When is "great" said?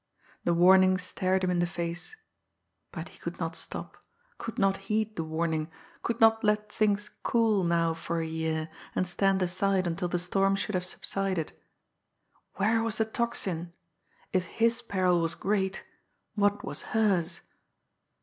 15.35-15.83